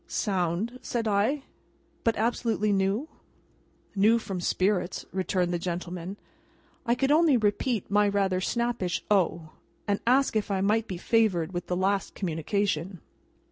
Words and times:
'""Sound," 0.07 0.79
said 0.81 1.07
I; 1.07 1.43
"but, 2.03 2.15
absolutely 2.17 2.71
new?" 2.73 3.07
"New 3.95 4.17
from 4.17 4.41
spirits," 4.41 5.05
returned 5.11 5.53
the 5.53 5.59
gentleman. 5.59 6.17
I 6.87 6.95
could 6.95 7.11
only 7.11 7.37
repeat 7.37 7.91
my 7.91 8.07
rather 8.09 8.41
snappish 8.41 9.03
"O!" 9.11 9.51
and 9.87 9.99
ask 10.07 10.35
if 10.35 10.49
I 10.49 10.59
might 10.59 10.87
be 10.87 10.97
favoured 10.97 11.51
with 11.53 11.67
the 11.67 11.77
last 11.77 12.15
communication. 12.15 12.99